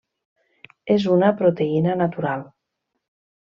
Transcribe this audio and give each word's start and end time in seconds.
És 0.95 1.05
una 1.17 1.31
proteïna 1.43 1.95
natural. 2.03 2.45